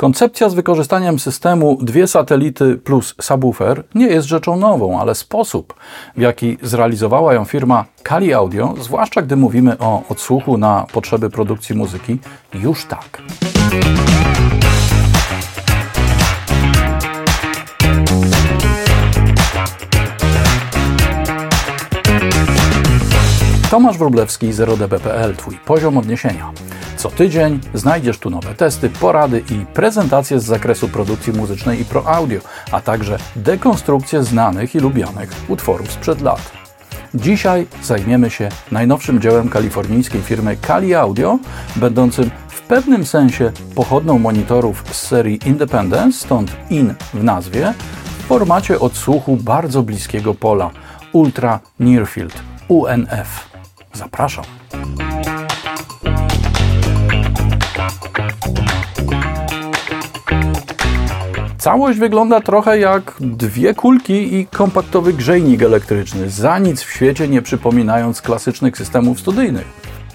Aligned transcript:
Koncepcja 0.00 0.48
z 0.48 0.54
wykorzystaniem 0.54 1.18
systemu 1.18 1.78
dwie 1.82 2.06
satelity 2.06 2.76
plus 2.76 3.14
subwoofer 3.20 3.84
nie 3.94 4.06
jest 4.06 4.28
rzeczą 4.28 4.56
nową, 4.56 5.00
ale 5.00 5.14
sposób, 5.14 5.74
w 6.16 6.20
jaki 6.20 6.58
zrealizowała 6.62 7.34
ją 7.34 7.44
firma 7.44 7.84
Kali 8.02 8.34
Audio, 8.34 8.74
zwłaszcza 8.80 9.22
gdy 9.22 9.36
mówimy 9.36 9.78
o 9.78 10.02
odsłuchu 10.08 10.58
na 10.58 10.86
potrzeby 10.92 11.30
produkcji 11.30 11.74
muzyki, 11.74 12.18
już 12.54 12.84
tak. 12.84 13.22
Tomasz 23.70 23.98
Wróblewski, 23.98 24.52
0db.pl, 24.52 25.36
Twój 25.36 25.58
poziom 25.64 25.98
odniesienia. 25.98 26.52
Co 27.00 27.10
tydzień 27.10 27.60
znajdziesz 27.74 28.18
tu 28.18 28.30
nowe 28.30 28.54
testy, 28.54 28.90
porady 28.90 29.42
i 29.50 29.66
prezentacje 29.74 30.40
z 30.40 30.44
zakresu 30.44 30.88
produkcji 30.88 31.32
muzycznej 31.32 31.80
i 31.80 31.84
pro 31.84 32.06
audio, 32.06 32.40
a 32.72 32.80
także 32.80 33.18
dekonstrukcje 33.36 34.24
znanych 34.24 34.74
i 34.74 34.78
lubianych 34.78 35.30
utworów 35.48 35.92
sprzed 35.92 36.20
lat. 36.20 36.52
Dzisiaj 37.14 37.66
zajmiemy 37.82 38.30
się 38.30 38.48
najnowszym 38.72 39.20
dziełem 39.20 39.48
kalifornijskiej 39.48 40.22
firmy 40.22 40.56
Kali 40.56 40.94
Audio, 40.94 41.38
będącym 41.76 42.30
w 42.48 42.60
pewnym 42.60 43.06
sensie 43.06 43.52
pochodną 43.74 44.18
monitorów 44.18 44.84
z 44.90 45.06
serii 45.06 45.40
Independence, 45.46 46.18
stąd 46.18 46.56
IN 46.70 46.94
w 47.14 47.24
nazwie, 47.24 47.74
w 48.06 48.26
formacie 48.26 48.80
odsłuchu 48.80 49.36
bardzo 49.36 49.82
bliskiego 49.82 50.34
pola 50.34 50.70
Ultra 51.12 51.60
Near 51.78 52.06
Field 52.06 52.42
UNF. 52.68 53.50
Zapraszam. 53.92 54.59
Całość 61.70 61.98
wygląda 61.98 62.40
trochę 62.40 62.78
jak 62.78 63.14
dwie 63.20 63.74
kulki 63.74 64.34
i 64.34 64.46
kompaktowy 64.46 65.12
grzejnik 65.12 65.62
elektryczny, 65.62 66.30
za 66.30 66.58
nic 66.58 66.82
w 66.82 66.92
świecie 66.92 67.28
nie 67.28 67.42
przypominając 67.42 68.22
klasycznych 68.22 68.76
systemów 68.76 69.20
studyjnych. 69.20 69.66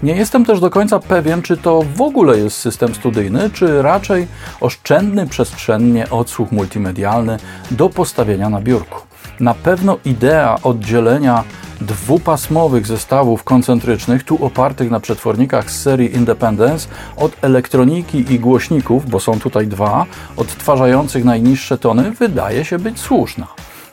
Nie 0.04 0.16
jestem 0.16 0.46
też 0.46 0.60
do 0.60 0.70
końca 0.70 1.00
pewien, 1.00 1.42
czy 1.42 1.58
to 1.58 1.84
w 1.96 2.02
ogóle 2.02 2.38
jest 2.38 2.58
system 2.58 2.96
studyjny, 2.96 3.50
czy 3.50 3.82
raczej 3.82 4.28
oszczędny 4.62 5.28
przestrzennie 5.28 6.10
odsłuch 6.10 6.52
multimedialny 6.52 7.38
do 7.72 7.90
postawienia 7.90 8.50
na 8.50 8.62
biurku. 8.62 9.02
Na 9.40 9.54
pewno 9.54 9.98
idea 10.06 10.60
oddzielenia 10.64 11.44
dwupasmowych 11.82 12.88
zestawów 12.88 13.44
koncentrycznych, 13.44 14.24
tu 14.24 14.46
opartych 14.46 14.92
na 14.92 15.00
przetwornikach 15.00 15.72
z 15.72 15.82
serii 15.82 16.16
Independence, 16.16 16.88
od 17.18 17.32
elektroniki 17.42 18.34
i 18.34 18.40
głośników, 18.40 19.10
bo 19.10 19.20
są 19.20 19.40
tutaj 19.40 19.68
dwa, 19.68 20.06
odtwarzających 20.38 21.26
najniższe 21.26 21.78
tony, 21.78 22.12
wydaje 22.12 22.66
się 22.66 22.80
być 22.80 23.00
słuszna. 23.00 23.48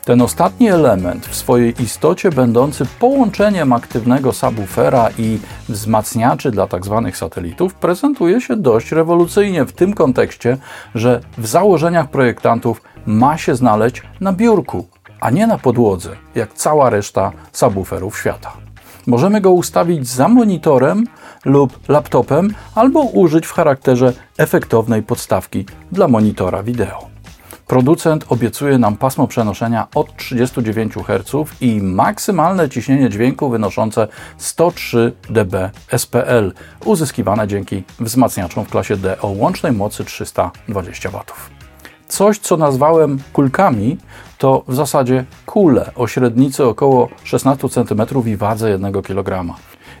Ten 0.05 0.21
ostatni 0.21 0.69
element, 0.69 1.27
w 1.27 1.35
swojej 1.35 1.83
istocie 1.83 2.29
będący 2.29 2.85
połączeniem 2.99 3.73
aktywnego 3.73 4.33
subwoofera 4.33 5.09
i 5.17 5.39
wzmacniaczy 5.69 6.51
dla 6.51 6.67
tzw. 6.67 7.01
Tak 7.05 7.17
satelitów, 7.17 7.73
prezentuje 7.73 8.41
się 8.41 8.55
dość 8.55 8.91
rewolucyjnie 8.91 9.65
w 9.65 9.73
tym 9.73 9.93
kontekście, 9.93 10.57
że 10.95 11.21
w 11.37 11.47
założeniach 11.47 12.09
projektantów 12.09 12.81
ma 13.05 13.37
się 13.37 13.55
znaleźć 13.55 14.01
na 14.21 14.33
biurku, 14.33 14.87
a 15.23 15.29
nie 15.29 15.47
na 15.47 15.57
podłodze, 15.57 16.09
jak 16.35 16.53
cała 16.53 16.89
reszta 16.89 17.31
subwooferów 17.51 18.17
świata. 18.17 18.53
Możemy 19.07 19.41
go 19.41 19.51
ustawić 19.51 20.07
za 20.07 20.27
monitorem 20.27 21.07
lub 21.45 21.89
laptopem 21.89 22.53
albo 22.75 23.01
użyć 23.01 23.45
w 23.45 23.51
charakterze 23.51 24.13
efektownej 24.37 25.03
podstawki 25.03 25.65
dla 25.91 26.07
monitora 26.07 26.63
wideo. 26.63 27.07
Producent 27.67 28.25
obiecuje 28.29 28.77
nam 28.77 28.97
pasmo 28.97 29.27
przenoszenia 29.27 29.87
od 29.95 30.17
39 30.17 30.93
Hz 30.93 31.31
i 31.61 31.81
maksymalne 31.81 32.69
ciśnienie 32.69 33.09
dźwięku 33.09 33.49
wynoszące 33.49 34.07
103 34.37 35.13
dB 35.29 35.71
SPL, 35.97 36.51
uzyskiwane 36.85 37.47
dzięki 37.47 37.83
wzmacniaczom 37.99 38.65
w 38.65 38.69
klasie 38.69 38.97
D 38.97 39.21
o 39.21 39.27
łącznej 39.27 39.71
mocy 39.71 40.05
320 40.05 41.09
W. 41.09 41.62
Coś, 42.13 42.39
co 42.39 42.57
nazwałem 42.57 43.19
kulkami, 43.33 43.97
to 44.37 44.63
w 44.67 44.75
zasadzie 44.75 45.25
kule 45.45 45.91
o 45.95 46.07
średnicy 46.07 46.65
około 46.65 47.09
16 47.23 47.69
cm 47.69 48.01
i 48.25 48.35
wadze 48.35 48.69
1 48.69 49.01
kg. 49.01 49.55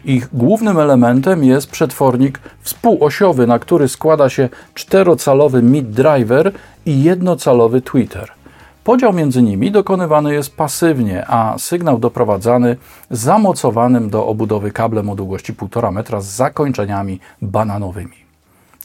Ich 0.05 0.29
głównym 0.33 0.79
elementem 0.79 1.43
jest 1.43 1.71
przetwornik 1.71 2.39
współosiowy, 2.61 3.47
na 3.47 3.59
który 3.59 3.87
składa 3.87 4.29
się 4.29 4.49
czterocalowy 4.73 5.61
mid 5.63 5.89
driver 5.89 6.51
i 6.85 7.03
jednocalowy 7.03 7.81
tweeter. 7.81 8.31
Podział 8.83 9.13
między 9.13 9.41
nimi 9.41 9.71
dokonywany 9.71 10.33
jest 10.33 10.55
pasywnie, 10.55 11.25
a 11.27 11.57
sygnał 11.57 11.97
doprowadzany 11.97 12.77
zamocowanym 13.11 14.09
do 14.09 14.27
obudowy 14.27 14.71
kablem 14.71 15.09
o 15.09 15.15
długości 15.15 15.53
1,5 15.53 15.91
metra 15.91 16.21
z 16.21 16.25
zakończeniami 16.25 17.19
bananowymi. 17.41 18.22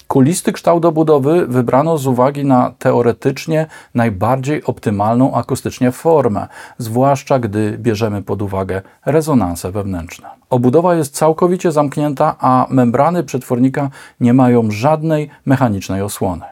Kulisty 0.08 0.52
kształt 0.52 0.84
obudowy 0.84 1.46
wybrano 1.46 1.98
z 1.98 2.06
uwagi 2.06 2.44
na 2.44 2.74
teoretycznie 2.78 3.66
najbardziej 3.94 4.64
optymalną 4.64 5.34
akustycznie 5.34 5.92
formę, 5.92 6.46
zwłaszcza 6.78 7.38
gdy 7.38 7.78
bierzemy 7.78 8.22
pod 8.22 8.42
uwagę 8.42 8.82
rezonanse 9.06 9.72
wewnętrzne. 9.72 10.28
Obudowa 10.50 10.94
jest 10.94 11.14
całkowicie 11.14 11.72
zamknięta, 11.72 12.36
a 12.40 12.66
membrany 12.70 13.24
przetwornika 13.24 13.90
nie 14.20 14.34
mają 14.34 14.70
żadnej 14.70 15.30
mechanicznej 15.46 16.02
osłony. 16.02 16.44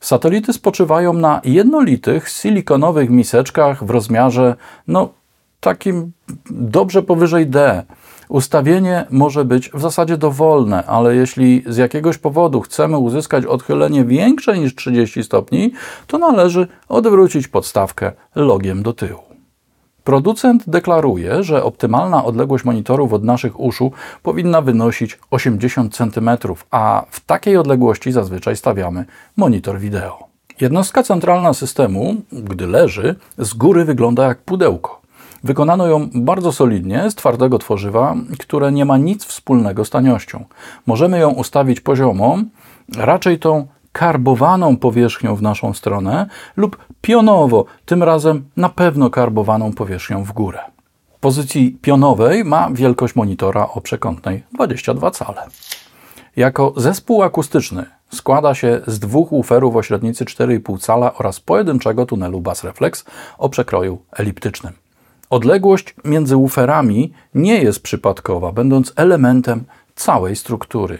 Satelity 0.00 0.52
spoczywają 0.52 1.12
na 1.12 1.40
jednolitych, 1.44 2.28
silikonowych 2.28 3.10
miseczkach 3.10 3.84
w 3.84 3.90
rozmiarze, 3.90 4.56
no, 4.88 5.08
takim 5.60 6.12
dobrze 6.50 7.02
powyżej 7.02 7.46
D, 7.46 7.82
Ustawienie 8.28 9.06
może 9.10 9.44
być 9.44 9.70
w 9.70 9.80
zasadzie 9.80 10.16
dowolne, 10.16 10.84
ale 10.86 11.16
jeśli 11.16 11.62
z 11.66 11.76
jakiegoś 11.76 12.18
powodu 12.18 12.60
chcemy 12.60 12.98
uzyskać 12.98 13.44
odchylenie 13.44 14.04
większe 14.04 14.58
niż 14.58 14.74
30 14.74 15.22
stopni, 15.22 15.72
to 16.06 16.18
należy 16.18 16.68
odwrócić 16.88 17.48
podstawkę 17.48 18.12
logiem 18.34 18.82
do 18.82 18.92
tyłu. 18.92 19.26
Producent 20.04 20.62
deklaruje, 20.66 21.42
że 21.42 21.64
optymalna 21.64 22.24
odległość 22.24 22.64
monitorów 22.64 23.12
od 23.12 23.24
naszych 23.24 23.60
uszu 23.60 23.92
powinna 24.22 24.62
wynosić 24.62 25.18
80 25.30 25.96
cm, 25.96 26.30
a 26.70 27.04
w 27.10 27.20
takiej 27.20 27.56
odległości 27.56 28.12
zazwyczaj 28.12 28.56
stawiamy 28.56 29.04
monitor 29.36 29.78
wideo. 29.78 30.18
Jednostka 30.60 31.02
centralna 31.02 31.54
systemu, 31.54 32.14
gdy 32.32 32.66
leży, 32.66 33.14
z 33.38 33.54
góry 33.54 33.84
wygląda 33.84 34.26
jak 34.26 34.38
pudełko. 34.38 35.05
Wykonano 35.46 35.86
ją 35.86 36.08
bardzo 36.14 36.52
solidnie 36.52 37.10
z 37.10 37.14
twardego 37.14 37.58
tworzywa, 37.58 38.14
które 38.38 38.72
nie 38.72 38.84
ma 38.84 38.96
nic 38.98 39.24
wspólnego 39.24 39.84
z 39.84 39.90
taniością. 39.90 40.44
Możemy 40.86 41.18
ją 41.18 41.30
ustawić 41.30 41.80
poziomą, 41.80 42.44
raczej 42.96 43.38
tą 43.38 43.66
karbowaną 43.92 44.76
powierzchnią 44.76 45.36
w 45.36 45.42
naszą 45.42 45.72
stronę 45.72 46.26
lub 46.56 46.76
pionowo, 47.00 47.64
tym 47.84 48.02
razem 48.02 48.44
na 48.56 48.68
pewno 48.68 49.10
karbowaną 49.10 49.72
powierzchnią 49.72 50.24
w 50.24 50.32
górę. 50.32 50.58
W 51.16 51.20
pozycji 51.20 51.78
pionowej 51.82 52.44
ma 52.44 52.70
wielkość 52.72 53.16
monitora 53.16 53.68
o 53.74 53.80
przekątnej 53.80 54.44
22 54.54 55.10
cale. 55.10 55.46
Jako 56.36 56.72
zespół 56.76 57.22
akustyczny 57.22 57.84
składa 58.10 58.54
się 58.54 58.80
z 58.86 58.98
dwóch 58.98 59.32
uferów 59.32 59.76
o 59.76 59.82
średnicy 59.82 60.24
4,5 60.24 60.78
cala 60.80 61.14
oraz 61.14 61.40
pojedynczego 61.40 62.06
tunelu 62.06 62.40
Bass 62.40 62.64
Reflex 62.64 63.04
o 63.38 63.48
przekroju 63.48 63.98
eliptycznym. 64.12 64.85
Odległość 65.30 65.94
między 66.04 66.36
uferami 66.36 67.12
nie 67.34 67.62
jest 67.62 67.82
przypadkowa, 67.82 68.52
będąc 68.52 68.92
elementem 68.96 69.64
całej 69.94 70.36
struktury. 70.36 70.98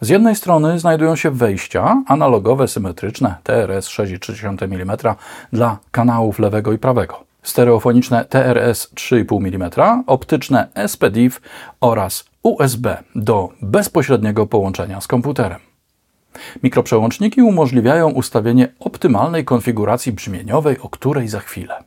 Z 0.00 0.08
jednej 0.08 0.36
strony 0.36 0.78
znajdują 0.78 1.16
się 1.16 1.30
wejścia 1.30 2.02
analogowe, 2.06 2.68
symetryczne 2.68 3.34
TRS 3.42 3.88
6,3 3.88 4.64
mm 4.64 4.96
dla 5.52 5.78
kanałów 5.90 6.38
lewego 6.38 6.72
i 6.72 6.78
prawego, 6.78 7.24
stereofoniczne 7.42 8.24
TRS 8.24 8.94
3,5 8.94 9.54
mm, 9.54 9.70
optyczne 10.06 10.68
SPDIF 10.86 11.40
oraz 11.80 12.24
USB 12.42 12.96
do 13.14 13.48
bezpośredniego 13.62 14.46
połączenia 14.46 15.00
z 15.00 15.06
komputerem. 15.06 15.60
Mikroprzełączniki 16.62 17.42
umożliwiają 17.42 18.10
ustawienie 18.10 18.68
optymalnej 18.80 19.44
konfiguracji 19.44 20.12
brzmieniowej, 20.12 20.78
o 20.78 20.88
której 20.88 21.28
za 21.28 21.40
chwilę. 21.40 21.84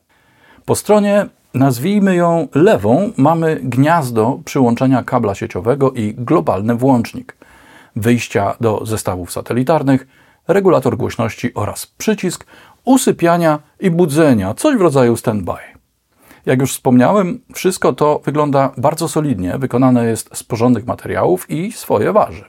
Po 0.65 0.75
stronie 0.75 1.25
Nazwijmy 1.53 2.15
ją 2.15 2.47
lewą, 2.55 3.11
mamy 3.17 3.59
gniazdo 3.63 4.39
przyłączenia 4.45 5.03
kabla 5.03 5.35
sieciowego 5.35 5.91
i 5.91 6.13
globalny 6.17 6.75
włącznik, 6.75 7.37
wyjścia 7.95 8.55
do 8.61 8.85
zestawów 8.85 9.31
satelitarnych, 9.31 10.07
regulator 10.47 10.97
głośności 10.97 11.53
oraz 11.53 11.85
przycisk 11.85 12.45
usypiania 12.85 13.59
i 13.79 13.91
budzenia, 13.91 14.53
coś 14.53 14.77
w 14.77 14.81
rodzaju 14.81 15.17
standby. 15.17 15.51
Jak 16.45 16.59
już 16.59 16.71
wspomniałem, 16.71 17.39
wszystko 17.53 17.93
to 17.93 18.21
wygląda 18.25 18.71
bardzo 18.77 19.07
solidnie, 19.07 19.57
wykonane 19.57 20.05
jest 20.05 20.29
z 20.37 20.43
porządnych 20.43 20.85
materiałów 20.85 21.49
i 21.49 21.71
swoje 21.71 22.13
waży. 22.13 22.45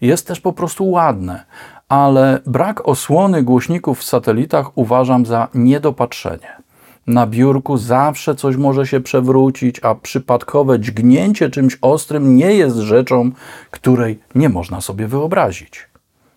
Jest 0.00 0.26
też 0.26 0.40
po 0.40 0.52
prostu 0.52 0.90
ładne, 0.90 1.44
ale 1.88 2.40
brak 2.46 2.88
osłony 2.88 3.42
głośników 3.42 3.98
w 3.98 4.04
satelitach 4.04 4.78
uważam 4.78 5.26
za 5.26 5.48
niedopatrzenie. 5.54 6.63
Na 7.06 7.26
biurku 7.26 7.76
zawsze 7.76 8.34
coś 8.34 8.56
może 8.56 8.86
się 8.86 9.00
przewrócić, 9.00 9.80
a 9.82 9.94
przypadkowe 9.94 10.80
dźgnięcie 10.80 11.50
czymś 11.50 11.78
ostrym 11.82 12.36
nie 12.36 12.54
jest 12.54 12.76
rzeczą, 12.76 13.30
której 13.70 14.18
nie 14.34 14.48
można 14.48 14.80
sobie 14.80 15.06
wyobrazić. 15.08 15.88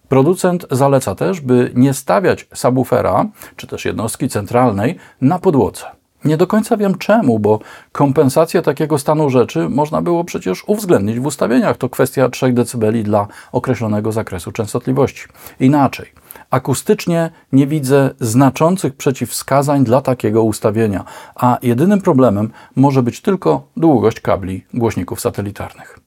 Producent 0.10 0.66
zaleca 0.72 1.16
też, 1.16 1.42
by 1.42 1.72
nie 1.76 1.94
stawiać 1.94 2.48
subwoofera 2.54 3.26
czy 3.56 3.68
też 3.68 3.86
jednostki 3.86 4.30
centralnej 4.30 4.96
na 5.22 5.40
podłodze. 5.40 5.97
Nie 6.26 6.38
do 6.38 6.48
końca 6.48 6.78
wiem 6.78 6.98
czemu, 6.98 7.40
bo 7.40 7.60
kompensację 7.92 8.62
takiego 8.62 8.98
stanu 8.98 9.30
rzeczy 9.30 9.70
można 9.70 10.02
było 10.02 10.24
przecież 10.24 10.64
uwzględnić 10.68 11.20
w 11.20 11.26
ustawieniach. 11.26 11.78
To 11.78 11.90
kwestia 11.90 12.30
3 12.30 12.54
dB 12.54 13.04
dla 13.04 13.28
określonego 13.52 14.12
zakresu 14.12 14.52
częstotliwości. 14.52 15.24
Inaczej, 15.60 16.12
akustycznie 16.50 17.32
nie 17.52 17.68
widzę 17.68 18.10
znaczących 18.20 18.96
przeciwwskazań 18.96 19.84
dla 19.84 20.02
takiego 20.02 20.44
ustawienia, 20.44 21.06
a 21.36 21.58
jedynym 21.62 22.02
problemem 22.02 22.52
może 22.76 23.04
być 23.04 23.22
tylko 23.22 23.68
długość 23.78 24.20
kabli 24.20 24.66
głośników 24.74 25.22
satelitarnych. 25.22 26.07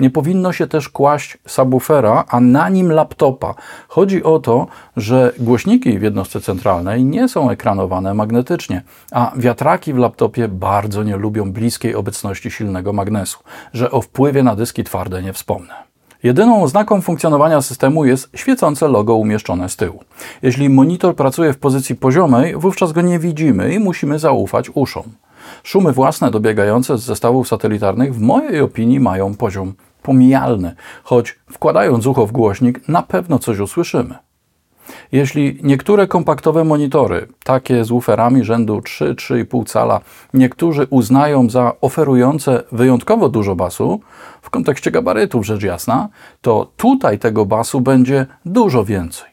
Nie 0.00 0.10
powinno 0.10 0.52
się 0.52 0.66
też 0.66 0.88
kłaść 0.88 1.38
subwoofera, 1.46 2.24
a 2.28 2.40
na 2.40 2.68
nim 2.68 2.92
laptopa. 2.92 3.54
Chodzi 3.88 4.22
o 4.22 4.38
to, 4.38 4.66
że 4.96 5.32
głośniki 5.38 5.98
w 5.98 6.02
jednostce 6.02 6.40
centralnej 6.40 7.04
nie 7.04 7.28
są 7.28 7.50
ekranowane 7.50 8.14
magnetycznie, 8.14 8.82
a 9.12 9.32
wiatraki 9.36 9.92
w 9.92 9.98
laptopie 9.98 10.48
bardzo 10.48 11.02
nie 11.02 11.16
lubią 11.16 11.52
bliskiej 11.52 11.94
obecności 11.94 12.50
silnego 12.50 12.92
magnesu, 12.92 13.38
że 13.72 13.90
o 13.90 14.00
wpływie 14.00 14.42
na 14.42 14.56
dyski 14.56 14.84
twarde 14.84 15.22
nie 15.22 15.32
wspomnę. 15.32 15.88
Jedyną 16.22 16.62
oznaką 16.62 17.00
funkcjonowania 17.00 17.62
systemu 17.62 18.04
jest 18.04 18.30
świecące 18.34 18.88
logo 18.88 19.14
umieszczone 19.14 19.68
z 19.68 19.76
tyłu. 19.76 20.00
Jeśli 20.42 20.68
monitor 20.68 21.16
pracuje 21.16 21.52
w 21.52 21.58
pozycji 21.58 21.94
poziomej, 21.94 22.56
wówczas 22.56 22.92
go 22.92 23.00
nie 23.00 23.18
widzimy 23.18 23.74
i 23.74 23.78
musimy 23.78 24.18
zaufać 24.18 24.70
uszom. 24.74 25.02
Szumy 25.62 25.92
własne 25.92 26.30
dobiegające 26.30 26.98
z 26.98 27.02
zestawów 27.02 27.48
satelitarnych 27.48 28.14
w 28.14 28.20
mojej 28.20 28.60
opinii 28.60 29.00
mają 29.00 29.34
poziom 29.34 29.72
pomijalny, 30.08 30.74
choć 31.04 31.38
wkładając 31.52 32.06
ucho 32.06 32.26
w 32.26 32.32
głośnik 32.32 32.88
na 32.88 33.02
pewno 33.02 33.38
coś 33.38 33.58
usłyszymy. 33.58 34.14
Jeśli 35.12 35.58
niektóre 35.62 36.06
kompaktowe 36.06 36.64
monitory, 36.64 37.28
takie 37.44 37.84
z 37.84 37.90
uferami 37.90 38.44
rzędu 38.44 38.78
3-3,5 38.78 39.66
cala, 39.66 40.00
niektórzy 40.34 40.86
uznają 40.90 41.50
za 41.50 41.72
oferujące 41.80 42.62
wyjątkowo 42.72 43.28
dużo 43.28 43.56
basu, 43.56 44.00
w 44.42 44.50
kontekście 44.50 44.90
gabarytów 44.90 45.46
rzecz 45.46 45.62
jasna, 45.62 46.08
to 46.40 46.72
tutaj 46.76 47.18
tego 47.18 47.46
basu 47.46 47.80
będzie 47.80 48.26
dużo 48.44 48.84
więcej. 48.84 49.28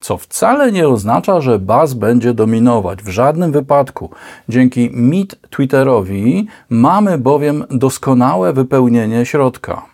Co 0.00 0.18
wcale 0.18 0.72
nie 0.72 0.88
oznacza, 0.88 1.40
że 1.40 1.58
bas 1.58 1.94
będzie 1.94 2.34
dominować 2.34 3.02
w 3.02 3.08
żadnym 3.08 3.52
wypadku. 3.52 4.10
Dzięki 4.48 4.90
Meet 4.92 5.36
Twitterowi 5.50 6.46
mamy 6.68 7.18
bowiem 7.18 7.64
doskonałe 7.70 8.52
wypełnienie 8.52 9.26
środka 9.26 9.89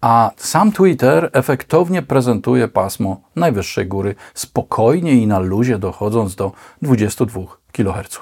a 0.00 0.30
sam 0.36 0.72
Twitter 0.72 1.30
efektownie 1.32 2.02
prezentuje 2.02 2.68
pasmo 2.68 3.20
najwyższej 3.36 3.86
góry, 3.86 4.14
spokojnie 4.34 5.12
i 5.12 5.26
na 5.26 5.38
luzie 5.38 5.78
dochodząc 5.78 6.34
do 6.34 6.52
22 6.82 7.40
kHz. 7.72 8.20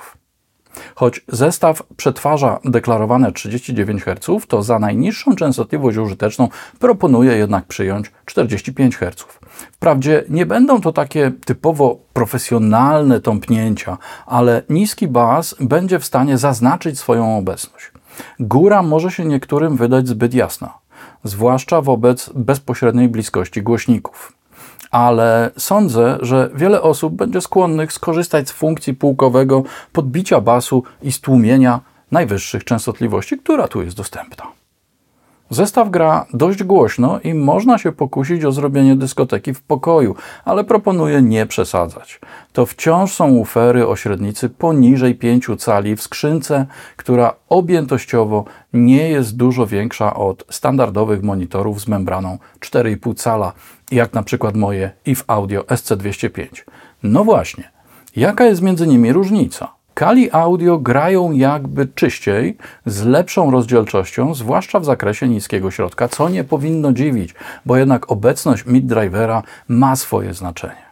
Choć 0.95 1.21
zestaw 1.29 1.83
przetwarza 1.97 2.61
deklarowane 2.65 3.33
39 3.33 4.05
Hz, 4.05 4.47
to 4.49 4.63
za 4.63 4.79
najniższą 4.79 5.37
częstotliwość 5.37 5.99
użyteczną 5.99 6.49
proponuje 6.79 7.37
jednak 7.37 7.67
przyjąć 7.67 8.13
45 8.27 8.97
Hz. 8.97 9.25
Wprawdzie 9.73 10.25
nie 10.29 10.47
będą 10.47 10.81
to 10.81 10.93
takie 10.93 11.33
typowo 11.45 11.99
profesjonalne 12.13 13.21
tąpnięcia, 13.21 13.99
ale 14.27 14.63
niski 14.69 15.09
bas 15.09 15.55
będzie 15.61 15.99
w 15.99 16.05
stanie 16.05 16.39
zaznaczyć 16.39 16.99
swoją 16.99 17.39
obecność. 17.39 17.93
Góra 18.41 18.83
może 18.83 19.11
się 19.11 19.25
niektórym 19.25 19.77
wydać 19.77 20.09
zbyt 20.09 20.35
jasna 20.35 20.79
zwłaszcza 21.25 21.83
wobec 21.83 22.31
bezpośredniej 22.35 23.09
bliskości 23.09 23.63
głośników. 23.63 24.33
Ale 24.91 25.51
sądzę, 25.59 26.19
że 26.23 26.51
wiele 26.55 26.83
osób 26.83 27.15
będzie 27.15 27.41
skłonnych 27.41 27.93
skorzystać 27.93 28.49
z 28.49 28.53
funkcji 28.53 28.95
półkowego 28.95 29.63
podbicia 29.93 30.41
basu 30.41 30.83
i 31.03 31.13
stłumienia 31.13 31.81
najwyższych 32.11 32.65
częstotliwości, 32.65 33.39
która 33.39 33.69
tu 33.69 33.83
jest 33.83 33.97
dostępna. 33.97 34.58
Zestaw 35.51 35.91
gra 35.91 36.27
dość 36.35 36.63
głośno 36.63 37.21
i 37.21 37.35
można 37.35 37.79
się 37.79 37.93
pokusić 37.93 38.45
o 38.45 38.53
zrobienie 38.53 38.97
dyskoteki 38.97 39.55
w 39.55 39.63
pokoju, 39.63 40.15
ale 40.45 40.65
proponuję 40.65 41.23
nie 41.23 41.47
przesadzać. 41.47 42.21
To 42.53 42.67
wciąż 42.67 43.15
są 43.15 43.29
ufery 43.29 43.89
o 43.89 43.97
średnicy 43.97 44.49
poniżej 44.49 45.15
5 45.15 45.47
cali 45.59 45.97
w 45.97 46.03
skrzynce, 46.03 46.67
która 46.97 47.35
objętościowo 47.49 48.45
nie 48.73 49.09
jest 49.09 49.37
dużo 49.37 49.67
większa 49.67 50.15
od 50.15 50.45
standardowych 50.51 51.23
monitorów 51.23 51.81
z 51.81 51.89
membraną 51.89 52.39
4,5 52.61 53.15
cala, 53.15 53.53
jak 53.91 54.13
na 54.13 54.23
przykład 54.23 54.57
moje 54.57 54.91
IF 55.07 55.25
Audio 55.27 55.63
SC205. 55.63 56.47
No 57.03 57.25
właśnie, 57.25 57.71
jaka 58.17 58.45
jest 58.45 58.63
między 58.63 58.87
nimi 58.87 59.13
różnica? 59.13 59.78
Kali 59.99 60.31
Audio 60.33 60.79
grają 60.79 61.33
jakby 61.33 61.87
czyściej, 61.87 62.57
z 62.87 63.05
lepszą 63.05 63.51
rozdzielczością, 63.51 64.35
zwłaszcza 64.35 64.81
w 64.81 64.85
zakresie 64.85 65.29
niskiego 65.29 65.71
środka, 65.71 66.09
co 66.09 66.29
nie 66.29 66.45
powinno 66.45 66.93
dziwić, 66.93 67.35
bo 67.67 67.77
jednak 67.77 68.13
obecność 68.13 68.65
mid-drivera 68.65 69.43
ma 69.69 69.97
swoje 69.97 70.35
znaczenie. 70.35 70.83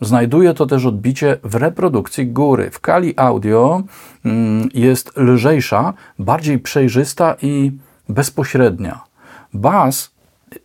Znajduje 0.00 0.54
to 0.54 0.66
też 0.66 0.86
odbicie 0.86 1.38
w 1.42 1.54
reprodukcji 1.54 2.26
góry. 2.26 2.70
W 2.70 2.80
Kali 2.80 3.14
Audio 3.16 3.82
mm, 4.24 4.68
jest 4.74 5.16
lżejsza, 5.16 5.94
bardziej 6.18 6.58
przejrzysta 6.58 7.36
i 7.42 7.72
bezpośrednia. 8.08 9.00
Bas 9.54 10.13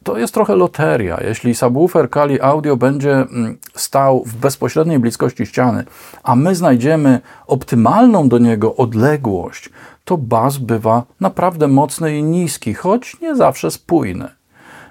to 0.04 0.18
jest 0.18 0.34
trochę 0.34 0.56
loteria. 0.56 1.18
Jeśli 1.24 1.56
subwoofer 1.56 2.10
Kali 2.10 2.42
Audio 2.42 2.78
będzie 2.78 3.12
mm, 3.12 3.58
stał 3.74 4.24
w 4.26 4.36
bezpośredniej 4.36 5.00
bliskości 5.00 5.46
ściany, 5.46 5.84
a 6.24 6.36
my 6.36 6.56
znajdziemy 6.56 7.20
optymalną 7.48 8.30
do 8.30 8.38
niego 8.38 8.76
odległość, 8.76 9.70
to 10.06 10.18
bas 10.18 10.58
bywa 10.58 11.04
naprawdę 11.20 11.68
mocny 11.68 12.18
i 12.18 12.24
niski, 12.24 12.74
choć 12.74 13.22
nie 13.22 13.36
zawsze 13.36 13.72
spójny. 13.72 14.40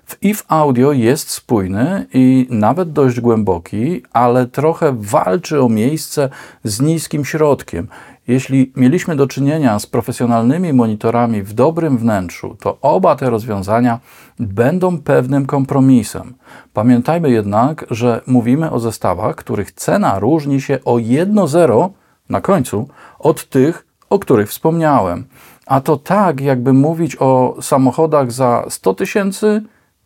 W 0.08 0.22
IF 0.22 0.44
Audio 0.48 0.92
jest 0.92 1.30
spójny 1.30 2.06
i 2.14 2.46
nawet 2.50 2.92
dość 2.92 3.20
głęboki, 3.20 4.02
ale 4.12 4.46
trochę 4.46 4.96
walczy 4.98 5.62
o 5.62 5.68
miejsce 5.68 6.28
z 6.64 6.80
niskim 6.80 7.24
środkiem. 7.24 7.88
Jeśli 8.28 8.72
mieliśmy 8.76 9.16
do 9.16 9.26
czynienia 9.26 9.78
z 9.78 9.86
profesjonalnymi 9.86 10.72
monitorami 10.72 11.42
w 11.42 11.52
dobrym 11.52 11.98
wnętrzu, 11.98 12.56
to 12.60 12.78
oba 12.80 13.16
te 13.16 13.30
rozwiązania 13.30 14.00
będą 14.38 14.98
pewnym 14.98 15.46
kompromisem. 15.46 16.34
Pamiętajmy 16.72 17.30
jednak, 17.30 17.86
że 17.90 18.20
mówimy 18.26 18.70
o 18.70 18.80
zestawach, 18.80 19.36
których 19.36 19.72
cena 19.72 20.18
różni 20.18 20.60
się 20.60 20.78
o 20.84 20.98
jedno 20.98 21.46
zero 21.46 21.90
na 22.28 22.40
końcu 22.40 22.88
od 23.18 23.48
tych, 23.48 23.86
o 24.10 24.18
których 24.18 24.48
wspomniałem. 24.48 25.24
A 25.66 25.80
to 25.80 25.96
tak, 25.96 26.40
jakby 26.40 26.72
mówić 26.72 27.16
o 27.20 27.56
samochodach 27.60 28.32
za 28.32 28.64
100 28.68 28.94
tysięcy 28.94 29.62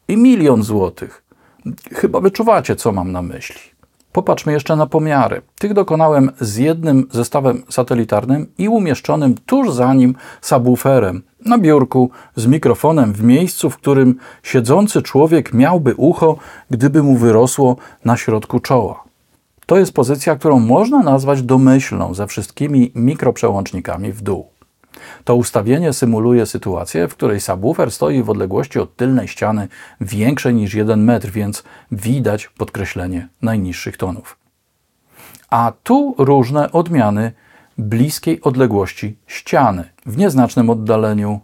i 0.09 0.17
milion 0.17 0.63
złotych. 0.63 1.25
Chyba 1.93 2.21
wyczuwacie, 2.21 2.77
co 2.77 2.93
mam 2.93 3.13
na 3.13 3.23
myśli. 3.23 3.72
Popatrzmy 4.13 4.53
jeszcze 4.53 4.77
na 4.77 4.87
pomiary. 4.87 5.43
Tych 5.59 5.75
dokonałem 5.75 6.31
z 6.41 6.57
jednym 6.57 7.07
zestawem 7.11 7.63
satelitarnym 7.69 8.47
i 8.59 8.69
umieszczonym 8.69 9.35
tuż 9.47 9.71
za 9.71 9.95
nim 9.95 10.15
subwooferem 10.41 11.23
na 11.45 11.59
biurku 11.59 12.11
z 12.37 12.47
mikrofonem 12.47 13.13
w 13.13 13.23
miejscu, 13.23 13.71
w 13.71 13.77
którym 13.77 14.17
siedzący 14.43 15.03
człowiek 15.03 15.55
miałby 15.55 15.95
ucho, 15.95 16.37
gdyby 16.71 17.03
mu 17.03 17.17
wyrosło 17.17 17.77
na 18.05 18.17
środku 18.17 18.61
czoła. 18.61 19.05
To 19.67 19.79
jest 19.79 19.93
pozycja, 19.93 20.37
którą 20.37 20.61
można 20.61 21.03
nazwać 21.03 21.43
domyślną 21.43 22.15
ze 22.15 22.27
wszystkimi 22.27 22.93
mikroprzełącznikami 22.95 24.13
w 24.13 24.23
dół. 24.23 24.52
To 25.25 25.37
ustawienie 25.37 25.93
symuluje 25.93 26.47
sytuację, 26.47 27.09
w 27.09 27.15
której 27.15 27.41
subwoofer 27.41 27.91
stoi 27.91 28.23
w 28.23 28.31
odległości 28.31 28.79
od 28.79 28.97
tylnej 28.97 29.29
ściany 29.29 29.69
większej 30.01 30.55
niż 30.55 30.75
1 30.75 31.05
metr, 31.05 31.31
więc 31.31 31.65
widać 31.93 32.49
podkreślenie 32.49 33.29
najniższych 33.43 33.97
tonów. 33.97 34.39
A 35.51 35.73
tu 35.83 36.15
różne 36.19 36.73
odmiany 36.73 37.33
bliskiej 37.79 38.43
odległości 38.43 39.19
ściany, 39.27 39.85
w 40.07 40.17
nieznacznym 40.17 40.71
oddaleniu, 40.71 41.41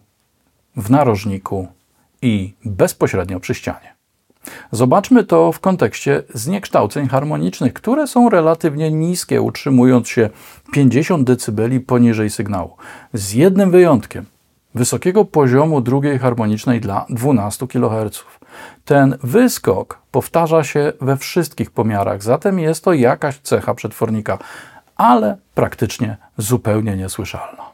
w 0.76 0.90
narożniku 0.90 1.69
i 2.23 2.55
bezpośrednio 2.64 3.40
przy 3.40 3.55
ścianie. 3.55 3.98
Zobaczmy 4.73 5.25
to 5.25 5.52
w 5.52 5.61
kontekście 5.61 6.23
zniekształceń 6.35 7.09
harmonicznych, 7.09 7.73
które 7.73 8.07
są 8.07 8.28
relatywnie 8.28 8.90
niskie, 8.90 9.42
utrzymując 9.42 10.09
się 10.09 10.30
50 10.73 11.30
dB 11.30 11.80
poniżej 11.87 12.30
sygnału. 12.30 12.76
Z 13.12 13.33
jednym 13.33 13.71
wyjątkiem. 13.71 14.25
wysokiego 14.75 15.25
poziomu 15.25 15.80
drugiej 15.80 16.18
harmonicznej 16.18 16.80
dla 16.80 17.07
12 17.11 17.66
kHz. 17.66 18.25
Ten 18.85 19.18
wyskok 19.23 19.99
powtarza 20.11 20.64
się 20.64 20.92
we 21.00 21.16
wszystkich 21.16 21.71
pomiarach, 21.71 22.23
zatem 22.23 22.59
jest 22.59 22.85
to 22.85 22.92
jakaś 22.92 23.38
cecha 23.38 23.75
przetwornika, 23.75 24.38
ale 24.97 25.37
praktycznie 25.54 26.16
zupełnie 26.38 26.97
niesłyszalna. 26.97 27.64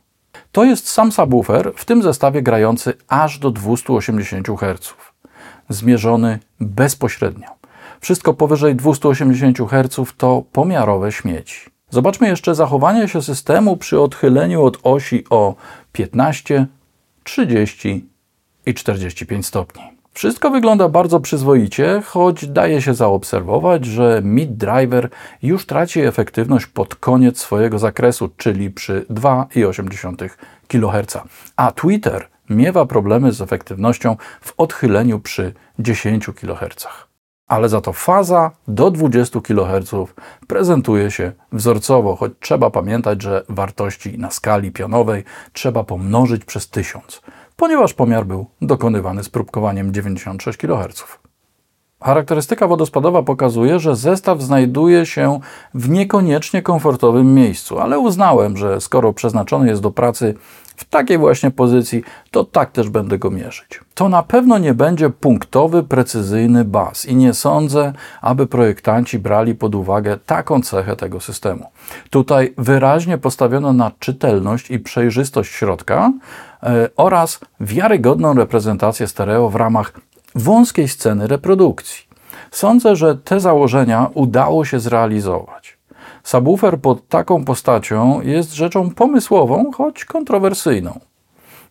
To 0.52 0.64
jest 0.64 0.88
sam 0.88 1.12
subwoofer, 1.12 1.72
w 1.76 1.84
tym 1.84 2.02
zestawie 2.02 2.42
grający 2.42 2.92
aż 3.08 3.38
do 3.38 3.50
280 3.50 4.48
Hz, 4.48 4.94
zmierzony 5.68 6.38
bezpośrednio. 6.60 7.48
Wszystko 8.00 8.34
powyżej 8.34 8.74
280 8.74 9.58
Hz 9.58 10.14
to 10.16 10.42
pomiarowe 10.52 11.12
śmieci. 11.12 11.60
Zobaczmy 11.90 12.28
jeszcze 12.28 12.54
zachowanie 12.54 13.08
się 13.08 13.22
systemu 13.22 13.76
przy 13.76 14.00
odchyleniu 14.00 14.64
od 14.64 14.78
osi 14.82 15.24
o 15.30 15.54
15, 15.92 16.66
30 17.24 18.08
i 18.66 18.74
45 18.74 19.46
stopni. 19.46 19.82
Wszystko 20.12 20.50
wygląda 20.50 20.88
bardzo 20.88 21.20
przyzwoicie, 21.20 22.02
choć 22.06 22.46
daje 22.46 22.82
się 22.82 22.94
zaobserwować, 22.94 23.84
że 23.84 24.20
Mid 24.24 24.56
Driver 24.56 25.08
już 25.42 25.66
traci 25.66 26.00
efektywność 26.00 26.66
pod 26.66 26.94
koniec 26.94 27.38
swojego 27.38 27.78
zakresu, 27.78 28.30
czyli 28.36 28.70
przy 28.70 29.06
2,8 29.10 30.28
kHz, 30.68 31.18
a 31.56 31.72
Twitter 31.72 32.28
miewa 32.50 32.86
problemy 32.86 33.32
z 33.32 33.40
efektywnością 33.40 34.16
w 34.40 34.54
odchyleniu 34.56 35.20
przy 35.20 35.52
10 35.78 36.26
kHz. 36.40 36.86
Ale 37.46 37.68
za 37.68 37.80
to 37.80 37.92
faza 37.92 38.50
do 38.68 38.90
20 38.90 39.40
kHz 39.40 39.94
prezentuje 40.46 41.10
się 41.10 41.32
wzorcowo, 41.52 42.16
choć 42.16 42.32
trzeba 42.40 42.70
pamiętać, 42.70 43.22
że 43.22 43.44
wartości 43.48 44.18
na 44.18 44.30
skali 44.30 44.72
pionowej 44.72 45.24
trzeba 45.52 45.84
pomnożyć 45.84 46.44
przez 46.44 46.70
1000 46.70 47.20
ponieważ 47.56 47.94
pomiar 47.94 48.26
był 48.26 48.46
dokonywany 48.62 49.24
z 49.24 49.28
próbkowaniem 49.28 49.94
96 49.94 50.58
kHz. 50.58 51.04
Charakterystyka 52.00 52.66
wodospadowa 52.66 53.22
pokazuje, 53.22 53.78
że 53.78 53.96
zestaw 53.96 54.42
znajduje 54.42 55.06
się 55.06 55.40
w 55.74 55.88
niekoniecznie 55.88 56.62
komfortowym 56.62 57.34
miejscu, 57.34 57.78
ale 57.78 57.98
uznałem, 57.98 58.56
że 58.56 58.80
skoro 58.80 59.12
przeznaczony 59.12 59.68
jest 59.68 59.82
do 59.82 59.90
pracy 59.90 60.34
w 60.76 60.84
takiej 60.84 61.18
właśnie 61.18 61.50
pozycji, 61.50 62.04
to 62.30 62.44
tak 62.44 62.72
też 62.72 62.88
będę 62.88 63.18
go 63.18 63.30
mierzyć. 63.30 63.80
To 63.94 64.08
na 64.08 64.22
pewno 64.22 64.58
nie 64.58 64.74
będzie 64.74 65.10
punktowy, 65.10 65.82
precyzyjny 65.82 66.64
bas 66.64 67.06
i 67.06 67.16
nie 67.16 67.34
sądzę, 67.34 67.92
aby 68.20 68.46
projektanci 68.46 69.18
brali 69.18 69.54
pod 69.54 69.74
uwagę 69.74 70.18
taką 70.26 70.62
cechę 70.62 70.96
tego 70.96 71.20
systemu. 71.20 71.66
Tutaj 72.10 72.54
wyraźnie 72.58 73.18
postawiono 73.18 73.72
na 73.72 73.90
czytelność 73.98 74.70
i 74.70 74.78
przejrzystość 74.78 75.52
środka 75.52 76.12
e, 76.62 76.88
oraz 76.96 77.40
wiarygodną 77.60 78.34
reprezentację 78.34 79.06
stereo 79.06 79.48
w 79.48 79.54
ramach 79.54 79.92
wąskiej 80.34 80.88
sceny 80.88 81.26
reprodukcji. 81.26 82.04
Sądzę, 82.50 82.96
że 82.96 83.16
te 83.16 83.40
założenia 83.40 84.10
udało 84.14 84.64
się 84.64 84.80
zrealizować. 84.80 85.73
Subwoofer 86.24 86.80
pod 86.80 87.08
taką 87.08 87.44
postacią 87.44 88.20
jest 88.20 88.54
rzeczą 88.54 88.90
pomysłową, 88.90 89.72
choć 89.72 90.04
kontrowersyjną. 90.04 91.00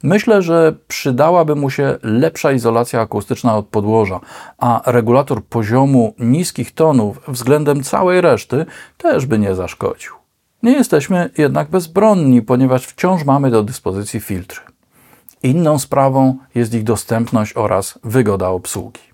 Myślę, 0.04 0.42
że 0.42 0.76
przydałaby 0.88 1.56
mu 1.56 1.70
się 1.70 1.98
lepsza 2.04 2.52
izolacja 2.52 3.02
akustyczna 3.02 3.58
od 3.58 3.68
podłoża, 3.68 4.20
a 4.58 4.82
regulator 4.86 5.44
poziomu 5.44 6.14
niskich 6.20 6.72
tonów 6.72 7.20
względem 7.28 7.84
całej 7.84 8.22
reszty 8.22 8.66
też 8.98 9.26
by 9.26 9.40
nie 9.40 9.56
zaszkodził. 9.56 10.12
Nie 10.64 10.72
jesteśmy 10.72 11.30
jednak 11.38 11.70
bezbronni, 11.70 12.42
ponieważ 12.42 12.86
wciąż 12.86 13.26
mamy 13.26 13.52
do 13.52 13.64
dyspozycji 13.64 14.20
filtry. 14.20 14.62
Inną 15.44 15.80
sprawą 15.80 16.38
jest 16.56 16.74
ich 16.74 16.84
dostępność 16.84 17.54
oraz 17.56 18.00
wygoda 18.04 18.50
obsługi. 18.50 19.13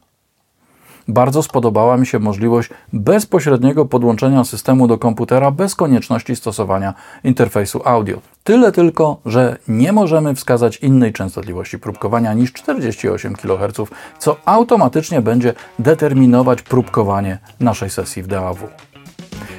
Bardzo 1.09 1.43
spodobała 1.43 1.97
mi 1.97 2.05
się 2.05 2.19
możliwość 2.19 2.69
bezpośredniego 2.93 3.85
podłączenia 3.85 4.43
systemu 4.43 4.87
do 4.87 4.97
komputera 4.97 5.51
bez 5.51 5.75
konieczności 5.75 6.35
stosowania 6.35 6.93
interfejsu 7.23 7.81
audio. 7.85 8.17
Tyle 8.43 8.71
tylko, 8.71 9.17
że 9.25 9.57
nie 9.67 9.91
możemy 9.91 10.35
wskazać 10.35 10.77
innej 10.77 11.13
częstotliwości 11.13 11.79
próbkowania 11.79 12.33
niż 12.33 12.53
48 12.53 13.35
kHz, 13.35 13.89
co 14.19 14.37
automatycznie 14.45 15.21
będzie 15.21 15.53
determinować 15.79 16.61
próbkowanie 16.61 17.37
naszej 17.59 17.89
sesji 17.89 18.23
w 18.23 18.27
DAW. 18.27 18.57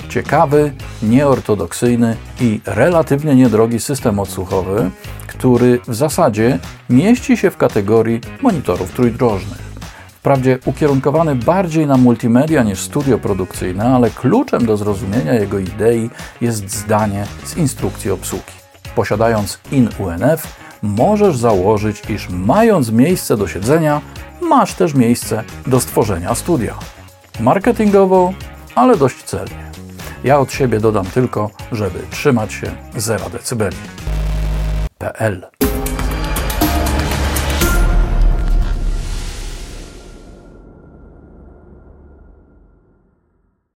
Ciekawy, 0.09 0.73
nieortodoksyjny 1.03 2.17
i 2.41 2.61
relatywnie 2.67 3.35
niedrogi 3.35 3.81
system 3.81 4.19
odsłuchowy, 4.19 4.91
który 5.27 5.79
w 5.89 5.95
zasadzie 5.95 6.59
mieści 6.91 7.37
się 7.37 7.51
w 7.51 7.57
kategorii 7.57 8.21
monitorów 8.43 8.93
trójdrożnych. 8.93 9.70
Wprawdzie 10.21 10.59
ukierunkowany 10.65 11.35
bardziej 11.35 11.87
na 11.87 11.97
multimedia 11.97 12.63
niż 12.63 12.81
studio 12.81 13.19
produkcyjne, 13.19 13.85
ale 13.85 14.11
kluczem 14.11 14.67
do 14.67 14.77
zrozumienia 14.77 15.35
jego 15.35 15.59
idei 15.59 16.11
jest 16.41 16.71
zdanie 16.71 17.27
z 17.45 17.57
instrukcji 17.57 18.11
obsługi. 18.11 18.53
Posiadając 18.95 19.61
IN-UNF, 19.73 20.57
możesz 20.83 21.37
założyć, 21.37 22.03
iż 22.11 22.29
mając 22.29 22.91
miejsce 22.91 23.37
do 23.37 23.49
siedzenia, 23.49 24.01
masz 24.41 24.75
też 24.75 24.95
miejsce 24.95 25.45
do 25.67 25.81
stworzenia 25.81 26.35
studia. 26.35 26.75
Marketingowo, 27.41 28.33
ale 28.75 28.97
dość 28.97 29.23
celnie. 29.23 29.71
Ja 30.25 30.39
od 30.39 30.53
siebie 30.53 30.81
dodam 30.81 31.07
tylko, 31.07 31.51
żeby 31.73 31.99
trzymać 32.11 32.53
się 32.53 32.71
0 32.97 33.25
dB. 33.31 33.71
PL 34.99 35.70